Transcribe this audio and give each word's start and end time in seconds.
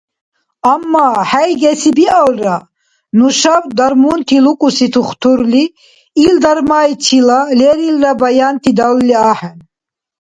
Амма, 0.73 1.07
хӀейгеси 1.29 1.91
биалра, 1.97 2.57
нушаб 3.17 3.65
дармунти 3.77 4.37
лукӀуси 4.45 4.87
тухтурли 4.93 5.63
ил 6.23 6.35
дармайчила 6.43 7.39
лерилра 7.59 8.11
баянти 8.19 8.71
далули 8.77 9.15
ахӀен. 9.31 9.57